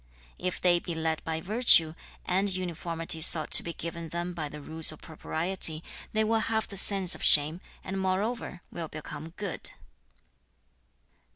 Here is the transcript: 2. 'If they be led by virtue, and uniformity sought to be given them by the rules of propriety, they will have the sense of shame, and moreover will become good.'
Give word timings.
2. 0.39 0.45
'If 0.47 0.59
they 0.59 0.79
be 0.79 0.95
led 0.95 1.23
by 1.23 1.39
virtue, 1.39 1.93
and 2.25 2.49
uniformity 2.51 3.21
sought 3.21 3.51
to 3.51 3.61
be 3.61 3.71
given 3.71 4.09
them 4.09 4.33
by 4.33 4.49
the 4.49 4.59
rules 4.59 4.91
of 4.91 4.99
propriety, 4.99 5.83
they 6.11 6.23
will 6.23 6.39
have 6.39 6.67
the 6.67 6.75
sense 6.75 7.13
of 7.13 7.21
shame, 7.21 7.61
and 7.83 8.01
moreover 8.01 8.63
will 8.71 8.87
become 8.87 9.29
good.' 9.37 9.69